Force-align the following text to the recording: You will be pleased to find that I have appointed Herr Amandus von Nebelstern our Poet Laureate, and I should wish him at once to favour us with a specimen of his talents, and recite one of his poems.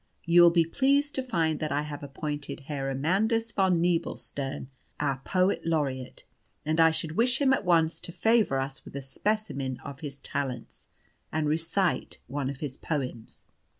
You 0.25 0.41
will 0.41 0.49
be 0.49 0.65
pleased 0.65 1.13
to 1.13 1.21
find 1.21 1.59
that 1.59 1.71
I 1.71 1.83
have 1.83 2.01
appointed 2.01 2.61
Herr 2.61 2.89
Amandus 2.89 3.51
von 3.51 3.79
Nebelstern 3.79 4.65
our 4.99 5.21
Poet 5.23 5.63
Laureate, 5.63 6.23
and 6.65 6.79
I 6.79 6.89
should 6.89 7.11
wish 7.15 7.39
him 7.39 7.53
at 7.53 7.65
once 7.65 7.99
to 7.99 8.11
favour 8.11 8.57
us 8.59 8.83
with 8.83 8.95
a 8.95 9.03
specimen 9.03 9.79
of 9.81 9.99
his 9.99 10.17
talents, 10.17 10.87
and 11.31 11.47
recite 11.47 12.17
one 12.25 12.49
of 12.49 12.61
his 12.61 12.77
poems. 12.77 13.45